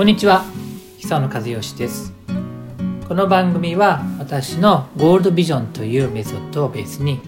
[0.00, 0.46] こんにちは。
[0.96, 2.14] 久野和義です。
[3.06, 7.20] この番組は私のゴールドビジョンというメソッドをベースに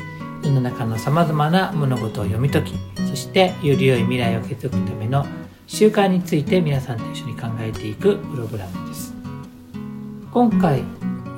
[0.43, 2.73] 世の中のさまざまな物事を読み解き
[3.07, 5.27] そしてより良い未来を築くための
[5.67, 9.13] 習慣について皆さんと一緒に考えていくプログラムです。
[10.33, 10.83] 今回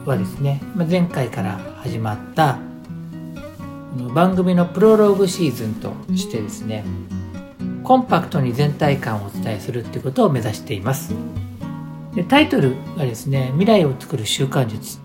[0.07, 2.61] はですね前回から始まった
[4.15, 6.85] 番組のプロローグシーズンとしてですね
[7.85, 11.15] コンパクトに全体感をお伝えするっていうことを目指しています。
[12.15, 14.99] でタイトルがですね未来を作る習慣術。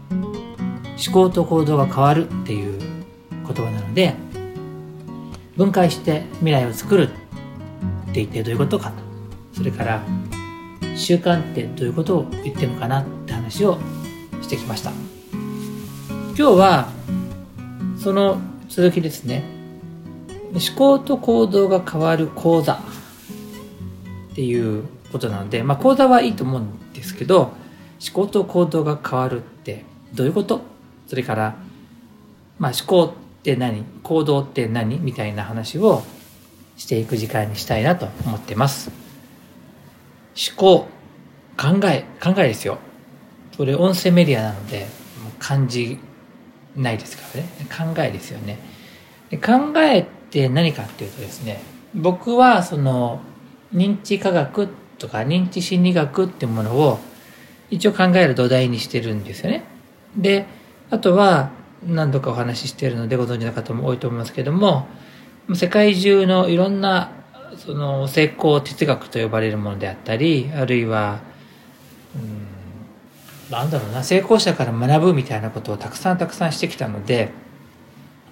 [1.05, 2.79] 思考と行動が変わるっていう
[3.47, 4.15] 言葉なので
[5.55, 7.09] 分解して未来を作る
[8.09, 8.95] って一体どういうことかと。
[9.53, 10.01] それから
[10.95, 13.77] 習慣ってどういうことを言ってるのかなって話を
[14.41, 14.91] してきました。
[16.29, 16.89] 今日は
[17.97, 19.58] その続きですね。
[20.53, 22.79] 思考と行動が変わる講座っ
[24.35, 27.53] ていうことなので、まあ、講座はいいと思うんですけど思
[28.13, 29.83] 考と行動が変わるって
[30.13, 30.61] どういうこと？
[31.07, 31.55] それから、
[32.57, 33.83] まあ、思考って何？
[34.03, 34.99] 行動って何？
[34.99, 36.03] みたいな話を
[36.77, 38.91] していく時間にしたいなと思ってます。
[40.35, 40.87] 思考
[41.57, 42.77] 考え考えですよ。
[43.57, 44.87] これ音声メディアなので
[45.39, 45.99] 漢字
[46.75, 47.93] ないですからね。
[47.95, 48.57] 考えですよね。
[49.45, 51.61] 考えって何かっていうとですね
[51.95, 53.19] 僕はその
[53.73, 56.99] 認知科学とか認知心理学っていうものを
[57.71, 59.63] 一応考える土台にしてるんですよね。
[60.15, 60.45] で
[60.91, 61.51] あとは
[61.87, 64.87] 何度かお話ししているのでご存知の方も多いと思いますけども
[65.53, 67.11] 世界中のいろんな
[67.57, 71.21] その成功哲学と呼ばれるものであったりあるいは
[72.15, 72.59] うん
[73.51, 77.31] なんだろうな成功者から学ぶみたいなことをたくさんたくさんしてきたので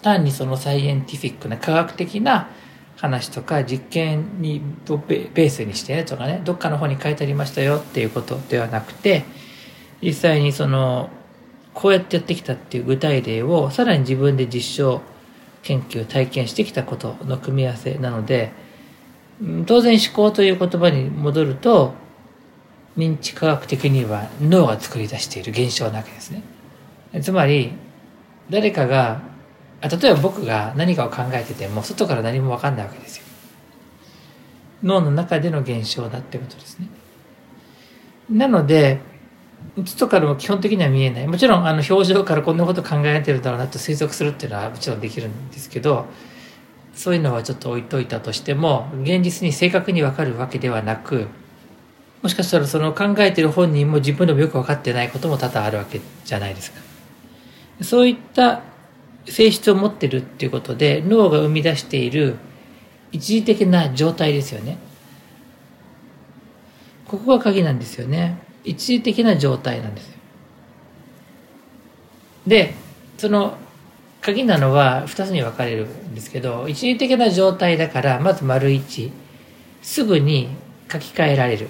[0.08, 2.50] 単にそのサイエンティフィックな科学的な
[2.96, 9.26] 話とか実験にベースにしてとかねどっかの方に書いてありましたよっていうことではなくて
[10.02, 11.10] 実際にその
[11.74, 15.02] こうやってやってきたっていう具体例をさらに自分で実証
[15.62, 18.52] 研究体験してきたことの組み合わせなので
[19.68, 21.94] 当然思考という言葉に戻ると
[22.98, 26.42] 認知科学的には脳が作り出している現象なわけですね。
[27.22, 27.74] つまり
[28.50, 29.37] 誰かが
[29.82, 33.24] 例えば僕が何かを考えてても外から何も分かんないわけですよ。
[34.84, 36.88] 脳の中での現象だってことですね。
[38.30, 39.00] なので
[39.86, 41.28] 外からも基本的には見えない。
[41.28, 46.06] もちろんあの表情からこんなこと考えてるだろうなと推測するっていうのはもちろんできるんですけど
[46.94, 51.28] そういうのはちょっと置いといたとしても現実に正確に分かるわけではなく
[52.24, 56.82] もしかしたらその考えてる本人も自分でもよく分かってないことも多々あるわけじゃないですか。
[57.82, 58.64] そういった
[59.28, 62.36] 性質を持ってるっていうことで脳が生み出している
[63.12, 64.78] 一時的な状態ですよね。
[67.08, 68.38] ここが鍵なんですよね。
[68.64, 70.14] 一時的な状態なんですよ。
[72.48, 72.74] で
[73.18, 73.58] その
[74.22, 79.12] 鍵なのは2つに分かれるんですけど一時的な状態だからまず丸1
[79.82, 80.50] すぐに
[80.92, 81.70] 書き換えられる。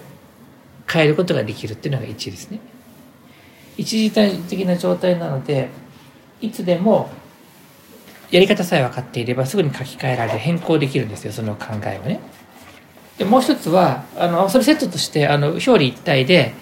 [0.90, 2.60] 変えることができるっていうのが1ですね。
[3.76, 4.12] 一時
[4.48, 5.70] 的な状態なので
[6.42, 7.10] いつでも
[8.32, 12.20] やり方さえ分かっていればすぐに書き換えられる変更できるんですよその考えをね。
[13.18, 16.54] でもう一つはあのそれセットとしてあの表裏一体で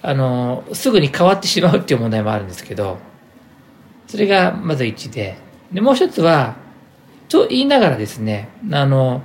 [0.00, 2.98] あのすぐに変わってしまうっていう問題もあるんですけど
[4.06, 5.36] それがまず1で
[5.72, 6.56] でもう一つは
[7.28, 9.22] と言いながらですねあの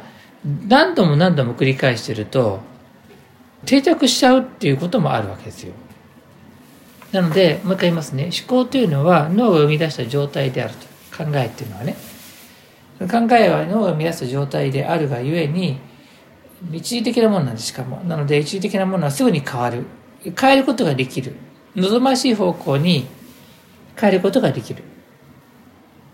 [0.67, 2.59] 何度も何度も繰り返してると
[3.65, 5.73] 定着しちゃうっていうこともあるわけですよ。
[7.13, 10.92] なのでもう一回言いますね思考というのは脳が生み出した状態であると。
[11.15, 11.95] 考えっていうのはね。
[12.99, 15.79] 考えは脳が生み出す状態であるがゆえに
[16.71, 17.97] 一時的なものなんでしかも。
[18.03, 19.85] なので一時的なものはすぐに変わる。
[20.39, 21.35] 変えることができる。
[21.75, 23.07] 望ましい方向に
[23.99, 24.83] 変えることができる。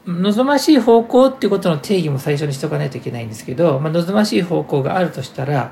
[0.07, 5.71] 望ましい方向っていうことの定義も最初にしておかないといけないんですけど、まあ、望ましい方向があるとしたら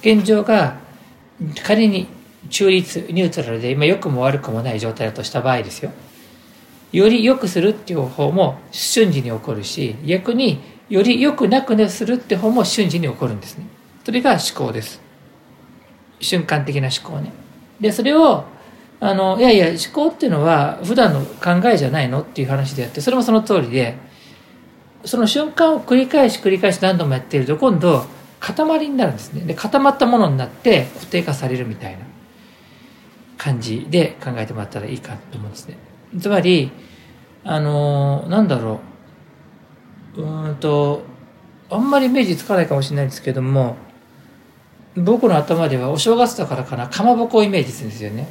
[0.00, 0.78] 現状が
[1.62, 2.08] 仮に
[2.48, 5.92] 中立ニュートラルで今良くも悪くもない状態だとした場合ですよ。
[6.92, 13.66] より良くするっていう方も瞬時に起こるし逆により良くなくするって方も瞬時に起こるんですね。
[14.04, 15.00] それが思考です。
[16.20, 17.32] 瞬間的な思考ね。
[17.80, 18.44] でそれを
[18.98, 23.96] あのいやいや思考っていうのは普段の考えじゃないのっていう話であってそれもその通りで
[25.04, 28.04] その瞬間を繰り返し繰り返し何度もやっていると今度
[28.40, 29.42] 塊になるんですね。
[29.42, 32.00] で固まったものになって固定化されるみたいな
[33.38, 35.89] 感じで考えてもらったらいいかと思うんですね。
[36.18, 36.70] つまり
[37.44, 38.80] あのなんだろ
[40.16, 40.22] う。
[40.22, 41.02] うんと
[41.70, 43.76] あんまりイメージつかないかもしれないですけども
[44.96, 46.88] 僕の頭ではお正月だからかな。
[46.88, 48.28] かまぼこをイメージするんですよね。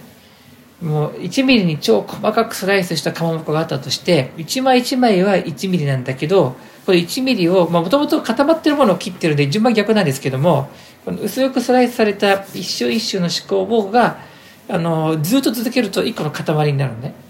[0.81, 6.55] もう1ミリに超細かくスライスしたかまぼこがあったとして1枚1枚は1ミリなんだけど
[6.85, 10.69] これ1ミリをもともと固まってるものを切ってるんで順番逆なんですけども
[11.03, 14.19] この薄くスライスされた一周一周の思考が
[14.69, 17.28] あのずっと続けると1個の塊になるのね。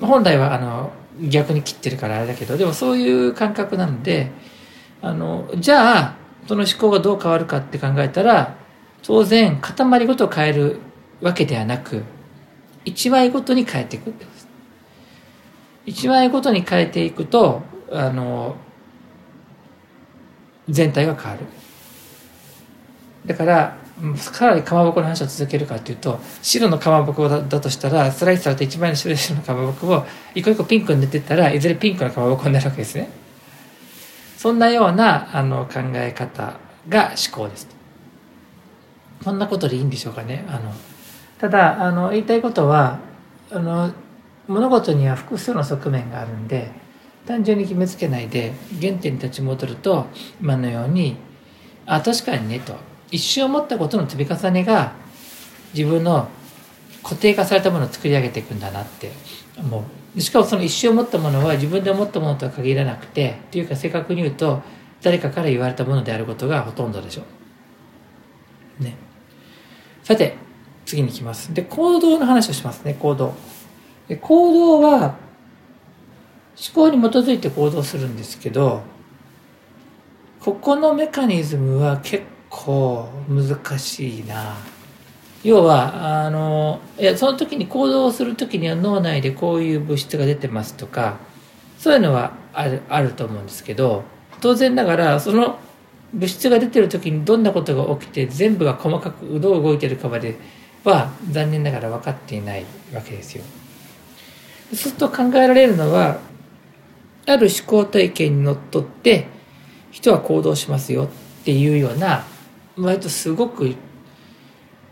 [0.00, 4.30] 本来はあの逆に切ってるからあれだけどでもそういう感覚なので
[5.02, 6.16] あのじゃあ
[6.46, 8.56] その思考がどう変わるかって考えたら
[9.02, 10.78] 当然塊ごと変える
[11.20, 12.02] わけではなく
[12.84, 14.48] 1枚ごとに変えていくってことです。
[15.86, 18.56] 1枚ごとに変えていくとあの
[20.68, 21.44] 全体が変わる。
[23.26, 23.76] だから
[24.32, 33.10] かなりかまぼこの話を続けるかというと白のかまぼこだだとしたらスライスされた1枚の白のかまぼこを一個一個ピンクに塗っていったらいずれピンクのかまぼこになるわけですね。
[34.36, 36.54] そんなようなあの考え方
[36.88, 37.68] が思考です
[39.22, 40.46] こんなことでいいんでしょうかね。
[40.48, 40.72] あの
[41.38, 43.00] ただあの言いたいことは
[43.50, 43.92] あの
[44.48, 46.70] 物事には複数の側面があるんで
[47.26, 50.06] 単純に決めつけないで原点に立ち戻ると
[50.40, 51.16] 今のように
[51.86, 52.89] あ確かにねと。
[53.10, 54.92] 一瞬思ったことの積み重ねが
[55.74, 56.28] 自分の
[57.02, 59.10] 固定化されたものを作り上げていくんだなって
[59.58, 59.84] 思
[60.16, 64.62] うしかもその一瞬思ったものは自分で思ったものとは限らなくてというか正確に言うと
[65.02, 67.22] 誰かから言われたものであることがほとんどでしょ
[68.80, 68.84] う。
[68.84, 68.96] ね。
[70.02, 70.34] さて
[70.84, 71.54] 次に行きます。
[71.54, 73.34] で行動の話をしますね行動。
[74.08, 78.82] で行動は思考に基づいて行動するんですけど
[80.40, 84.56] ここのメカニズムは結構難しいな
[85.42, 91.16] 要はあのいやその時に行動する時には脳内でこういう物質が出てますとか
[91.78, 94.02] そういうのはあるあると思うんですけど
[94.42, 95.58] 当然ながらその
[96.12, 100.36] 物質が出てる時にどんなことが起きて全部が細かくどう動いてるかまで
[100.84, 103.44] は残念ながら分かっていないわけですよ。
[104.70, 106.18] そうすると考えられるのは
[107.26, 109.26] ある思考体験にのっとって
[109.90, 111.08] 人は行動しますよっ
[111.44, 112.24] ていうような
[112.76, 113.74] 割とすごく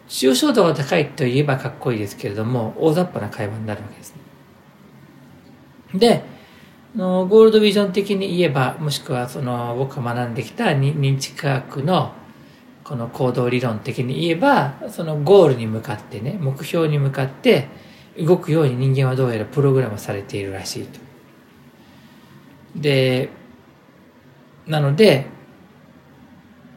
[0.09, 4.15] 抽象度が高いといえばかっこいいですけれども大雑把な会話になるわけです、
[5.93, 5.99] ね。
[5.99, 6.25] で
[6.95, 12.13] のゴールドビジョン的に言えばもしくはその僕が学んできた認知科学の
[12.83, 17.69] この行動理論的に言えばそのゴールに向かってね目標に向かって
[18.19, 20.99] 動くように人間はどうやらプログラムされているらしいと。
[22.75, 23.29] で
[24.67, 25.27] なので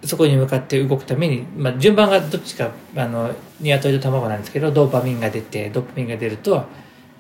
[0.04, 6.66] そこに向かって動くために、まあ、順番がどっちかあの鶏と卵なんですけどドーパミンが出てドーパミンが出ると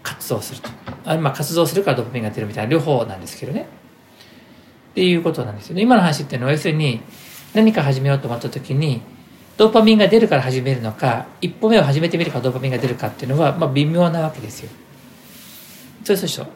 [0.03, 0.69] 活動すると。
[1.05, 3.67] あ、まあ、活動するからドーパミンが出るみたいな両方なんですけどね。
[4.91, 5.83] っていうことなんですよね。
[5.83, 7.01] 今の話っていうのは要するに
[7.53, 9.01] 何か始めようと思った時に
[9.57, 14.69] ドーパミンが出るから始めるのか一歩目を始めてみるかドーパミンが出るかっていうのは、まあ、微妙なわけですよ。
[16.03, 16.47] そうでしょ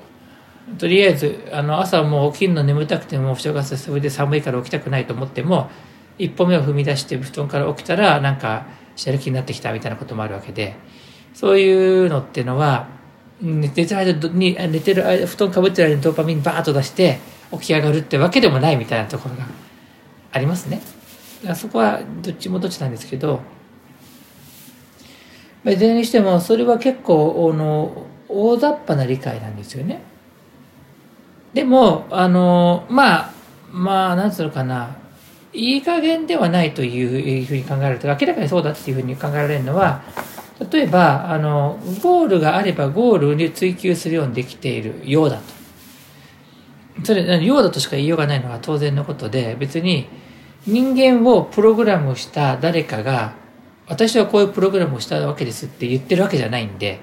[0.79, 5.69] とりあえずあの朝もう起きるの眠たくても不正月それで寒いから起きたくないと思っても
[6.17, 8.65] 一歩目を踏み出して布団から起きたらなんか
[8.95, 10.75] しゃる気になってきたみたいなこともあるわけで
[11.33, 12.87] そういうのっていうのは
[13.41, 17.19] 寝てる間に寝てる間布団かぶってる間にドーパミンバーッと出して
[17.51, 19.45] 起き上がるってわけでもないみたいなところが
[20.31, 20.81] ありますね。
[21.47, 23.41] あそこはどっちもどっちなんですけど
[25.65, 30.01] いずれにしてもそれは結構あの大雑把な理解なんですよね。
[31.53, 33.33] でもあのまあ
[33.71, 34.97] まあなんつうのかな
[35.55, 40.03] いい加減ではないというふうに考えると明らかにそうだっていうふうに考えられるのは
[40.71, 45.43] 例えばあのゴールがあればゴールに追求するようにできているようだと。
[47.03, 50.07] それようだとしか言いようがないのは当然のことで別に
[50.65, 53.33] 人間をプログラムした誰かが
[53.87, 56.99] 私はこういうプログラムをしたわけですって言ってるわけじゃないんで。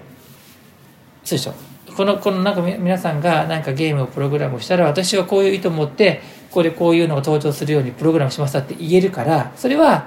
[1.25, 1.55] そうでしょ？
[1.97, 6.21] このこのなんか皆さんがなんかゲームをプログラムしたら私はこういう意図を持って
[6.51, 10.07] ここでこういうのが登場するようにプログラムしましたって言えるからそれは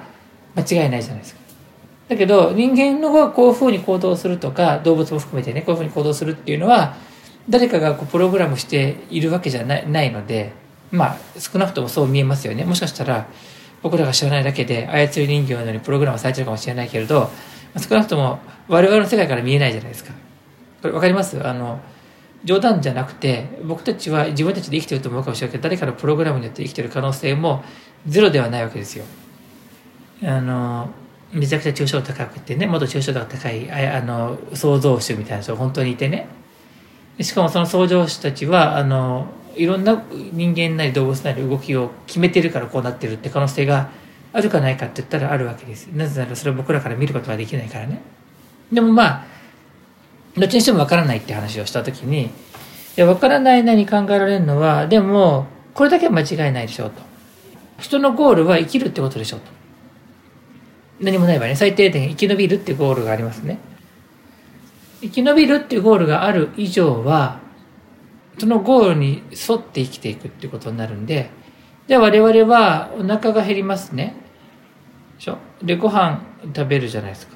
[0.55, 1.41] 間違いないじゃないですか。
[2.07, 6.95] だけど人間の方がこういうふうに行動するとか動物も含めてねこういうふうに行動するっていうのは
[7.49, 10.53] 誰かがこうプログラムしているわけじゃないないので
[10.91, 12.63] まあ少なくともそう見えますよね。
[12.63, 13.27] もしかしたら
[13.81, 17.29] 僕らが知らないだけで操り人形のようにプログラムされてるかもしれないけれど
[17.77, 20.11] 少なくとも我々の世界から見えないじゃないですか。
[20.85, 21.45] これ分かります？
[21.45, 21.79] あの
[22.43, 27.63] 冗談じゃなくて僕たちは自分たちで生きてると思うかもしれないけど誰かのプログラムによって生きてる可能性も
[28.05, 29.05] ゼロではないわけですよ。
[30.23, 30.89] あの
[31.33, 36.27] めちゃくちゃ抽象度高くてねもっと抽象度が高いあの創造主みたいな人が本当にいてね
[37.19, 43.89] しかもその創造主たちはあのいろんな人間なり動物なり動きを決めてるからこうなってるって可能性が
[44.33, 45.87] あるかないかって言ったらあるわけです。
[45.87, 48.01] なぜならそれを僕らから見ることができないからね。
[48.71, 49.25] でもまあ、
[50.37, 52.29] どっちにしてもわからないって話をしたときに、い
[52.95, 57.01] や、わからないなに考えられるのは、でも、これだけは間違いないでしょうと。
[57.79, 59.47] 人のゴールは生きるってことでしょうと。
[61.01, 63.59] 何もない場合ね、最低限生き延びるっていうゴールがありますね。
[65.01, 67.39] 生き延びるっていうゴールがある以上は、
[68.37, 71.29] そのゴールに沿って生きていくっていうことになるんで、
[71.87, 74.15] じゃあ我々はお腹が減りますね。
[75.17, 75.37] でしょ？
[75.61, 76.21] で、ご飯
[76.55, 77.35] 食べるじゃないですか。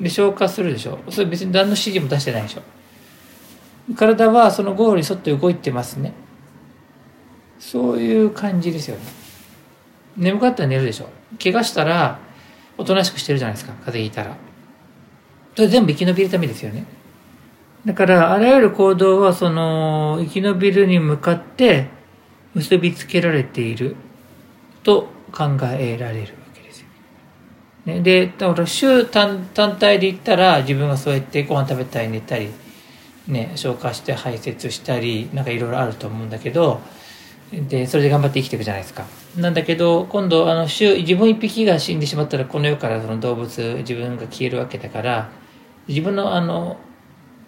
[0.00, 2.62] で、消化するでしょそれ別に何の指示も出してないでしょ
[3.96, 6.12] 体はそのゴールに沿って動いてますね。
[7.58, 9.02] そういう感じですよね。
[10.16, 11.08] 眠かったら寝るでしょ
[11.42, 12.18] 怪我したら、
[12.78, 13.72] おとなしくしてるじゃないですか。
[13.84, 14.36] 風邪ひいたら。
[15.54, 16.84] それ全部生き延びるためですよね。
[17.84, 21.88] だから、あらゆる行動は、その、生き延びるに向かって
[22.54, 23.96] 結びつけられている
[24.82, 26.34] と考えられる。
[27.86, 32.48] ね、で、だから週単単体で言ったら、自分がそうやってご飯食べたり寝たり、
[33.28, 36.80] ね、消化して排泄したり、なんかいろいろあると思うんだけど、
[37.52, 39.04] で、それで頑張って生きていくじゃないですか。
[39.36, 45.30] なんだけど、今度、あの、週自分一匹が死んでしまったら、この世からその動物、自分が消えるわけだから、
[45.86, 46.78] 自分のあの、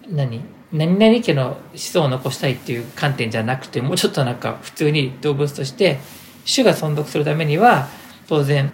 [0.08, 0.40] 何
[0.72, 5.98] 何々家の子孫を残したいっていう観点じゃなくて、もうちょっとなんか普通に動物として、
[6.52, 7.88] 種が存続するためには、
[8.28, 8.72] 当然、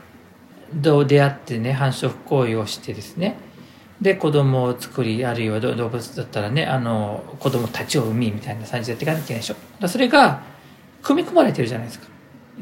[0.74, 3.36] どう出会ってね、繁殖行為をしてですね、
[4.00, 9.54] で、子供を作り、あるいは動物だったらね、あの、子供たちを産み、みたいな感じでやっていかなきゃいけないでしょ。
[9.78, 10.42] だそれが、
[11.02, 12.06] 組み込まれてるじゃないですか。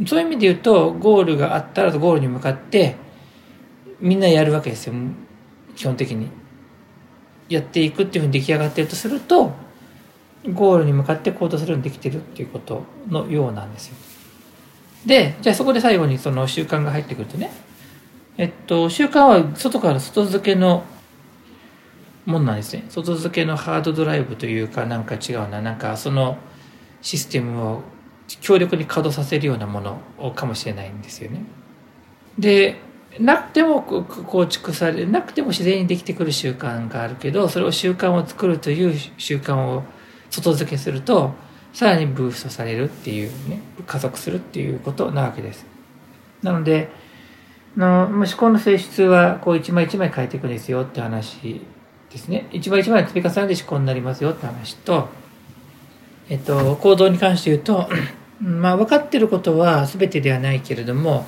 [0.07, 2.97] そういう意味で言うと、ゴールがあったらゴールに向かって、
[4.00, 4.95] みんなやるわけですよ。
[5.76, 6.29] 基本的に。
[7.49, 9.52] やっていくっていうふうに出来上がってるとすると、
[10.52, 13.97] ゴールに向かって行動するようにできてるっていうことのようなんですよ。
[15.07, 17.50] で、じゃあそこで最後にその習慣が入ってくるとね、
[18.39, 20.85] えっと、習慣は外から外付けの
[22.27, 22.87] もんなんですね。
[22.89, 25.61] 外付けのハードドライブというかなんか違うな。
[25.61, 26.39] なんかその
[27.03, 27.83] システムを
[28.41, 31.43] 強力に稼働させるようなものかもしれないんですよね。
[32.39, 32.77] で、
[33.19, 39.83] なくても構築され、なくても自然にできてくる習慣があるけど、それを習慣を作るという習慣を
[40.31, 41.33] 外付けすると、
[41.73, 45.67] さらにブーストされるっていうね、加速するっていうことなわけです。
[46.43, 46.89] なので、
[47.77, 51.61] の思考の性質はこう一枚一枚変えていくんですよって話
[52.11, 52.49] ですね。
[52.53, 55.09] 一枚一枚積み重ねて思考になりますよって話と、
[56.29, 57.89] えっと、行動に関して言うと、
[58.41, 61.27] まあ分かってることは全てではないけれども、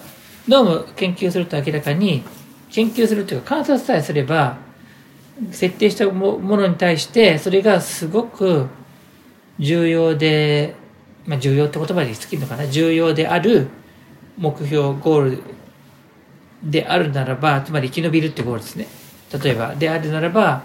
[0.49, 2.25] どうも研究すると明らかに、
[2.71, 4.57] 研究するというか観察さえすれば、
[5.53, 8.67] 設定したものに対して、それがすごく
[9.59, 10.75] 重要で、
[11.27, 13.69] まあ重要って言葉で好きのかな、重要である
[14.37, 15.43] 目標、ゴール
[16.63, 18.87] であるならば、つまり生き延びるってゴールですね。
[19.43, 20.63] 例えば、であるならば、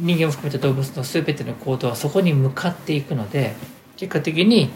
[0.00, 3.54] 人間を含めた動物の全ての行動はそこに向かっていくので、
[3.96, 4.70] 結果的に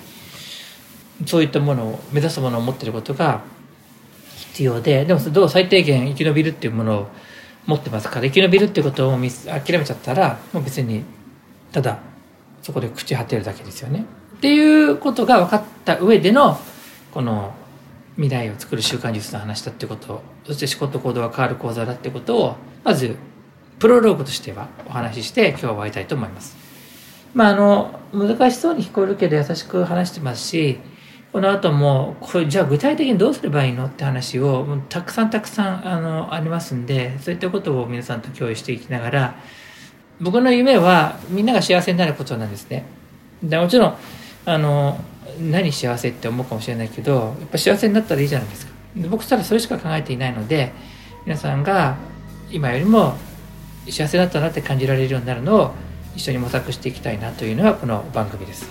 [1.25, 3.43] そういったものを、目指すものを持っていることが
[4.51, 7.09] 必要で、でもどう最低限生き延びるっていうものを
[7.67, 8.17] 持ってますか？
[8.17, 11.03] ら、生き延びるっていうことを諦めちゃったら、もう別に、
[11.73, 11.99] ただ、
[12.63, 14.05] そこで朽ち果てるだけですよね。
[14.37, 16.59] っていうことが分かった上での、
[17.13, 17.55] この
[18.17, 23.17] 未来を作る習慣術の話だってこと、そして思考と行動が変わる講座だってことを、まず、
[23.79, 26.57] プロローグとしてはお話しして今日は終わりたいと思います。
[27.35, 30.79] まあ、あの、難しそうに聞こえるけど優しく話してますし、
[31.33, 39.35] この後も、これ、じゃあ具体的にどうすればいいのって話を、たくさんたくさん、あの、ありますんで、そういったことを皆さんと共有していきながら、
[40.19, 42.87] 僕の夢は、みんなが幸せになることなんですね。
[43.43, 43.95] でもちろん、
[44.47, 44.99] あの、
[45.41, 48.73] 何幸せって思うかもしれないけど、やっぱ幸せになったらいいじゃないですか。
[48.97, 50.73] で僕たらそれしか考えていないので、
[51.25, 51.97] 皆さんが
[52.51, 53.15] 今よりも
[53.89, 55.75] 幸せだったなって感じられるようになるのを
[56.15, 58.69] 一緒に模索していきたいなというのがこの番組です。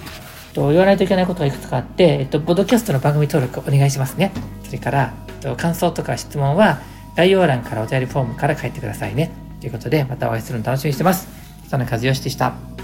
[0.54, 4.32] と、言わないといけないことがいくつかあって、えっと、ボドキャストの番組登録お願いしますね。
[4.64, 6.80] それから、えっと、感想とか質問は
[7.16, 9.32] 概要欄からお便りフォームから書いてくださいね。
[9.60, 11.28] ということで、またお会いするの楽しみにしてます。
[11.70, 12.75] 佐野和義でした。